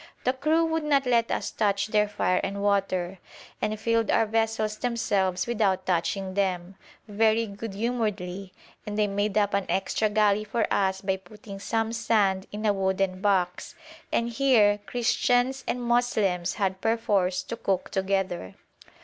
The 0.23 0.33
crew 0.33 0.65
would 0.65 0.83
not 0.83 1.05
let 1.05 1.29
us 1.29 1.51
touch 1.51 1.85
their 1.89 2.07
fire 2.09 2.41
and 2.43 2.63
water, 2.63 3.19
and 3.61 3.79
filled 3.79 4.09
our 4.09 4.25
vessels 4.25 4.79
themselves 4.79 5.45
without 5.45 5.85
touching 5.85 6.33
them, 6.33 6.73
very 7.07 7.45
good 7.45 7.75
humouredly, 7.75 8.51
and 8.87 8.97
they 8.97 9.05
made 9.05 9.37
up 9.37 9.53
an 9.53 9.67
extra 9.69 10.09
galley 10.09 10.43
for 10.43 10.65
us 10.73 11.01
by 11.01 11.17
putting 11.17 11.59
some 11.59 11.93
sand 11.93 12.47
in 12.51 12.65
a 12.65 12.73
wooden 12.73 13.21
box, 13.21 13.75
and 14.11 14.29
here 14.29 14.79
Christians 14.87 15.63
and 15.67 15.79
Moslems 15.83 16.55
had 16.55 16.81
perforce 16.81 17.43
to 17.43 17.55
cook 17.55 17.91
together. 17.91 18.55